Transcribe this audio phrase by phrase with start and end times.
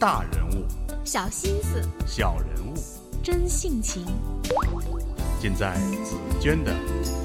[0.00, 0.64] 大人物，
[1.04, 2.74] 小心思，小人物，
[3.20, 4.06] 真性情，
[5.40, 5.74] 尽在
[6.04, 6.72] 紫娟的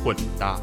[0.04, 0.60] 混搭。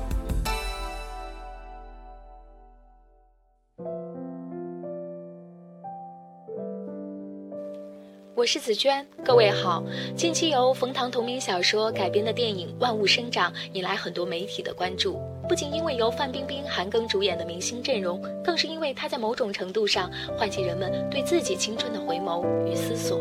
[8.34, 9.84] 我是紫娟，各位好。
[10.16, 15.20] 近期由冯唐同名小说改编的电影《万物生长》引来很多媒体的关注，
[15.50, 20.08] 不仅因为由范冰冰、韩庚主演的明星阵容，更是因为它在某种程度上
[20.38, 23.18] 唤起人们对自己青春的回眸与思索。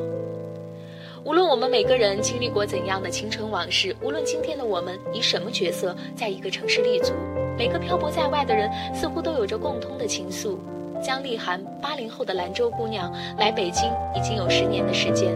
[1.24, 7.14] 无论我们每个人经历过怎样的青春往事，无论今天的我们以什么角色在一个城市立足，
[7.58, 10.56] 每个漂泊在外的人似乎都有着共通的情愫。
[11.04, 15.36] 姜丽涵，八零后的兰州姑娘，来北京已经有十年的时间。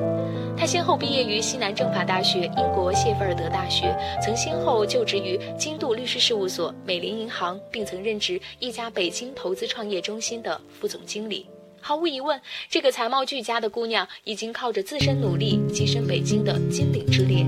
[0.64, 11.46] 她先后毕业于西南政法大学、英国谢菲尔德大学，曾先后就职于金度律师事务所、美林银行，并曾任职一家北京投资创业中心的副总经理。
[11.82, 12.40] 毫无疑问，
[12.70, 17.46] 这个才貌俱佳的姑娘已经靠着自身努力跻身北京的金领之列。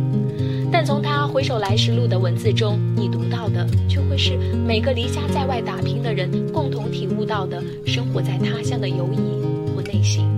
[0.69, 4.35] 但从她回首来时路的文字中，你读到的却会是
[4.67, 10.34] 每个离家在外打拼的人共同体悟到的生活在他乡的犹疑或内心。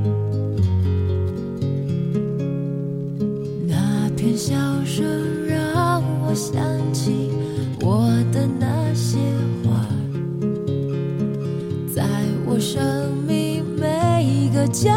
[4.97, 5.03] 这
[5.45, 6.59] 让我想
[6.91, 7.29] 起
[7.81, 9.19] 我的那些
[9.63, 9.85] 花，
[11.93, 12.03] 在
[12.47, 14.89] 我生命每一个角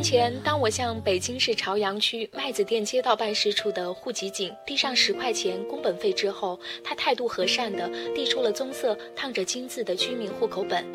[0.00, 10.86] 年前，当我向北京市朝阳区麦子店街道办事处的户籍警递上十块钱工本费之后，他态度和善地递出了棕色烫着金字的居民户口本。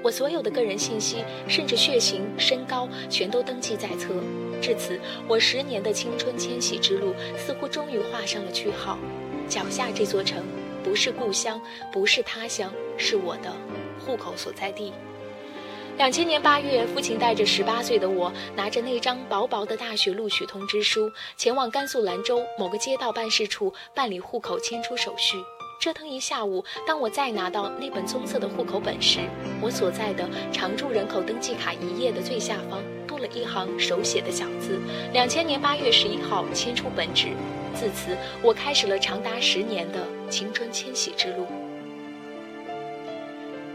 [0.00, 4.14] 我所有的个人信息，甚至血型、身高，全都登记在册。
[4.62, 4.96] 至此，
[5.26, 8.96] 我十年的青春迁徙之路似乎终于画上了句号。
[9.48, 10.40] 脚下这座城，
[10.84, 11.60] 不是故乡，
[11.92, 13.52] 不是他乡，是我的
[13.98, 14.92] 户口所在地。
[15.98, 25.36] 两千年八月，父亲带着十八岁的我，拿着那张薄薄的大学录取通知书，前往甘肃兰州某个街道办事处办理户口迁出手续。
[25.80, 29.20] 折腾一下午，当我再拿到那本棕色的户口本时，
[29.60, 34.80] 我所在的常住人口登记卡一页的最下方多了一行手写的小字：
[35.12, 37.28] 两千年八月十一号迁出本职。
[37.74, 41.46] 自此，我开始了长达十年的青春迁徙之路。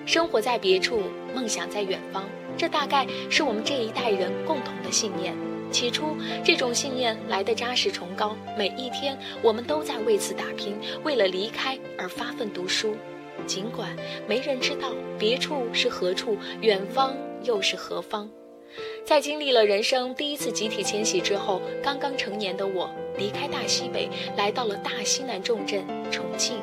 [0.08, 1.02] 生活在别处，
[1.36, 2.24] 梦想在远方，
[2.58, 5.36] 这大概是我们这一代人共同的信念。
[5.70, 12.96] 起初，这种信念来得扎实崇高，每一天我们都在为此打拼，为了离开而发奋读书。
[13.46, 13.94] 尽管
[14.30, 17.14] 没人知道别处是何处，远方
[17.44, 18.30] 又是何方。
[19.04, 26.62] 在经历了人生第一次集体迁徙之后，刚刚成年的我离开大西北，来到了大西南重镇重庆。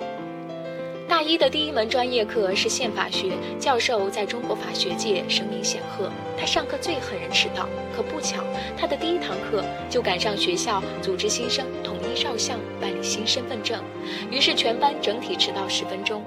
[1.07, 6.11] 大一的第一门专业课是宪法学，教授在中国法学界声名显赫。
[6.37, 8.43] 他上课最恨人迟到，可不巧，
[8.77, 13.83] 他的第一堂课就赶上学校组织新生统一照相、办理新身份证，
[14.31, 16.25] 于是全班整体迟到十分钟。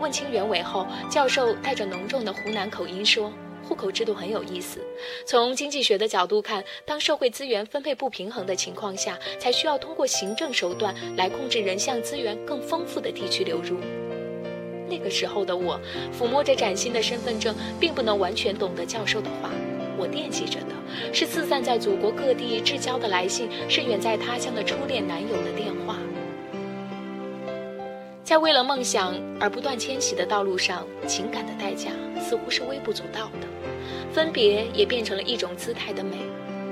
[0.00, 4.80] 问清原委后，教授带着浓重的湖南口音说：“户口制度很有意思，
[5.26, 13.76] 从经济学的角度看，当社会资源分配不平衡的情况下，才需要通过行政手段来控制人向资源更丰富的地区流入。”
[14.92, 15.80] 那个时候的我，
[16.12, 19.48] 抚摸着崭新的身份证，并不能完全懂得教授的话。
[19.96, 20.74] 我惦记着的
[21.14, 25.96] 是四散在祖国各地至交的来信，是远在他乡的初恋男友的电话。
[28.22, 33.46] 在为了梦想而不断迁徙的道路上，情感的代价似乎是微不足道的，
[34.12, 36.18] 分别也变成了一种姿态的美。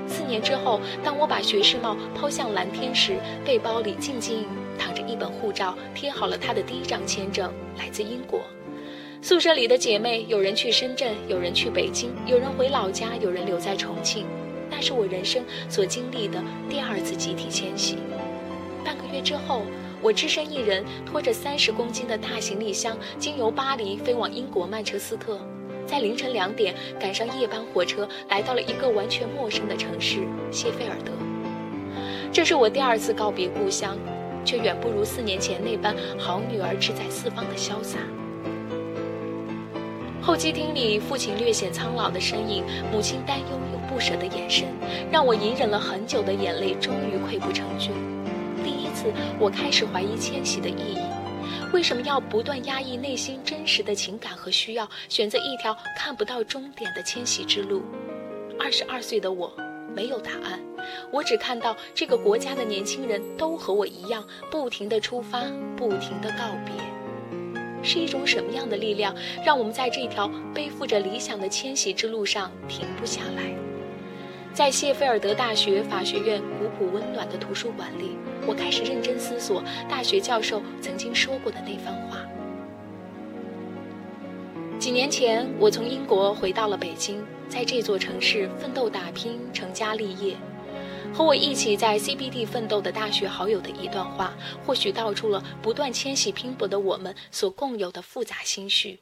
[0.07, 3.15] 四年之后，当我把学士帽抛向蓝天时，
[3.45, 4.45] 背包里静静
[4.81, 8.41] 躺着一本护照，贴好了他的第一张签证，来自英国。
[9.21, 14.25] 宿舍里的姐妹，有人去深圳，有人去北京，有人回老家，有人留在重庆。
[14.71, 17.97] 那是我人生所经历的第二次集体迁徙。
[18.83, 19.61] 半个月之后，
[20.01, 25.39] 我只身一人，拖着三十公斤的大行李箱，经由巴黎飞往英国曼彻斯特。
[25.85, 31.11] 在凌晨两点赶上夜班火车，来到了一个完全陌生的城市谢菲尔德。
[32.33, 33.95] 这是我第二次告别故乡，
[34.43, 37.99] 却远不如四年前那般好女儿志在四方的潇洒。
[40.21, 44.67] 候机厅里，父亲略显苍老的身影，母亲担忧又不舍的眼神，
[45.11, 47.91] 让我隐忍了很久的眼泪终于溃不成军。
[48.63, 50.99] 第一次，我开始怀疑迁徙的意义。
[51.73, 57.81] 为什么要不断压抑内心真实的情感和需要，选择一条看不到终点的迁徙之路？
[58.59, 59.51] 二十二岁的我
[59.95, 60.59] 没有答案，
[61.11, 65.41] 我只看到这个国家的年轻人都和我一样，不停的出发，
[65.75, 66.73] 不停的告别。
[67.83, 73.53] 是一种什么样的力量，让我们在这条背负着理想的迁徙之路上停不下来？
[74.53, 82.17] 在谢菲尔德大学法学院古朴温暖的图书馆里，我开始认真思索大学教授曾经说过的那番话。
[84.91, 90.35] 几年前，我从英国回到了北京，在这座城市奋斗打拼，成家立业。
[91.13, 94.33] 和我一起在 CBD 奋斗的大学好友的一段话，
[94.65, 98.99] 或许道出了不断迁徙拼搏的我们所共有的复杂心绪。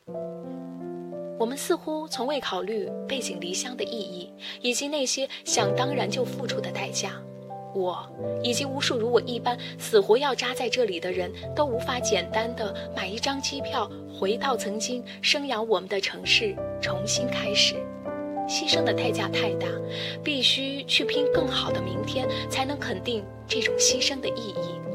[1.39, 4.31] 我们似乎从未考虑背井离乡的意义，
[4.61, 7.13] 以及那些想当然就付出的代价。
[7.73, 8.07] 我
[8.43, 17.75] 以及无数如我一般死活要扎在这里的人，都无法简单的买一张机票回到曾经生养我们的城市，重新开始。
[18.47, 19.67] 牺牲的代价太大，
[20.23, 24.88] 必须去拼更好的明天，才能肯定这种牺牲的意义。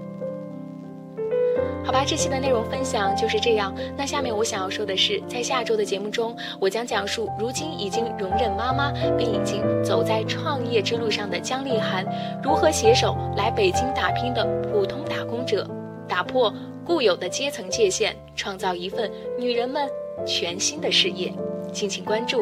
[1.95, 3.73] 好吧，这期的内容分享就是这样。
[3.97, 12.05] 那下面我想要说的是，在下周的节目中，我将讲述如今已经容忍妈妈，并已经走在创业之路上的姜丽涵，
[12.43, 15.65] 如何携手来北京打拼的普通打工者，
[16.09, 16.53] 打破
[16.85, 19.09] 固有的阶层界限，创造一份
[19.39, 19.89] 女人们
[20.27, 21.33] 全新的事业。
[21.73, 22.41] 敬请关注。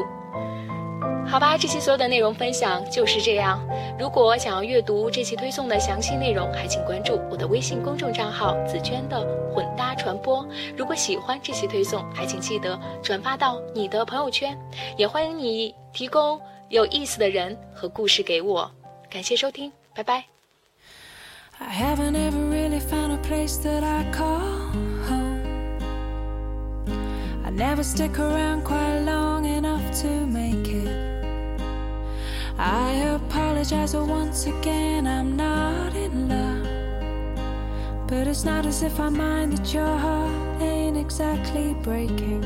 [1.29, 3.59] 好吧，这期所有的内容分享就是这样。
[3.99, 10.47] 如果想要阅读这期推送的详细内容，还请关注我的微信公众账号“紫娟的混搭传播”。
[10.77, 14.59] 如果喜欢这期推送，还请记得转发到你的朋友圈，
[14.97, 16.39] 也欢迎你提供
[16.69, 18.71] 有意思的人和故事给我。
[19.09, 20.25] 感谢收听，拜拜。
[21.59, 21.95] I
[33.15, 36.67] apologize once again, I'm not in love.
[38.09, 42.43] But it's not as if I mind that your heart ain't exactly breaking.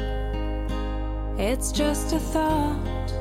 [1.39, 3.13] It's just a thought,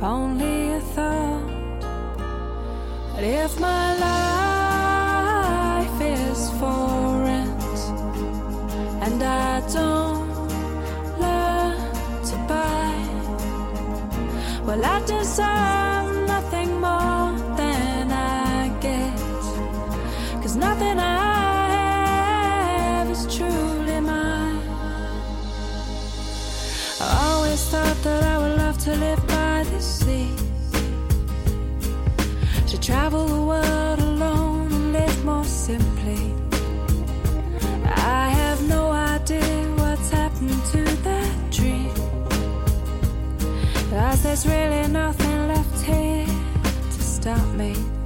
[0.00, 1.80] only a thought.
[3.14, 3.96] But if my
[5.80, 7.62] life is for rent
[9.02, 10.07] and I don't
[14.68, 16.07] Well, I deserve.
[44.42, 47.97] There's really nothing left here to stop me.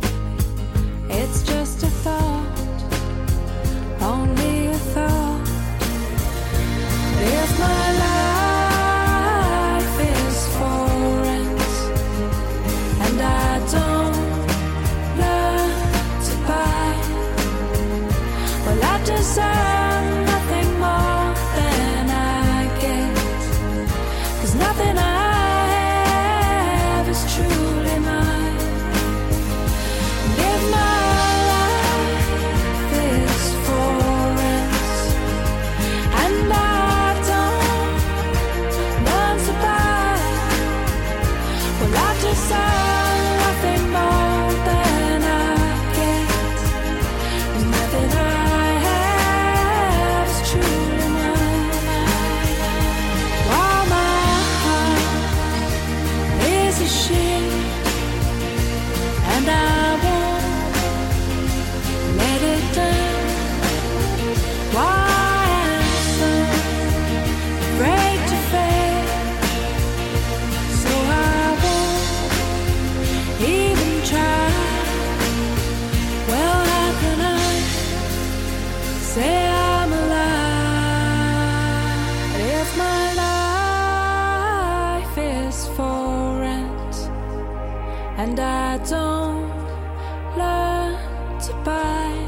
[91.65, 92.27] goodbye.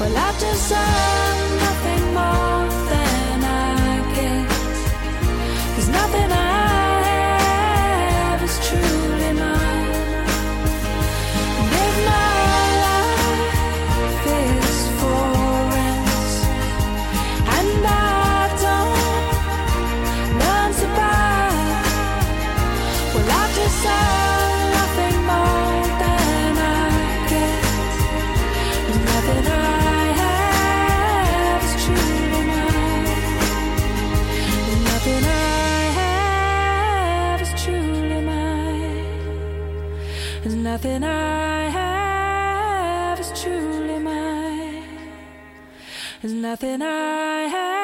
[0.00, 1.67] Well, after some.
[40.42, 44.84] There's nothing I have is truly mine.
[46.22, 47.77] There's nothing I have.